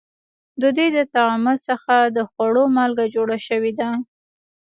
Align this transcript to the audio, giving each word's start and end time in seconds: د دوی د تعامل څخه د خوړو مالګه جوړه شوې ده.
د 0.61 0.63
دوی 0.75 0.89
د 0.97 0.99
تعامل 1.13 1.57
څخه 1.67 1.95
د 2.15 2.17
خوړو 2.31 2.63
مالګه 2.75 3.05
جوړه 3.15 3.37
شوې 3.47 3.71
ده. 3.79 3.89